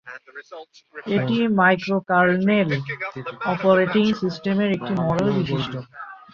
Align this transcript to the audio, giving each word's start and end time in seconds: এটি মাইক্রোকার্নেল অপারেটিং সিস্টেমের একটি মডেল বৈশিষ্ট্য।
এটি 1.15 1.37
মাইক্রোকার্নেল 1.59 2.69
অপারেটিং 3.51 4.05
সিস্টেমের 4.21 4.69
একটি 4.77 4.93
মডেল 5.01 5.27
বৈশিষ্ট্য। 5.35 5.77